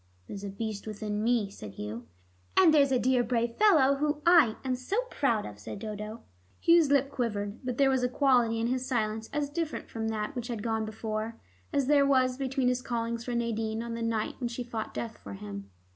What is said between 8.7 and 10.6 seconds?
silence as different from that which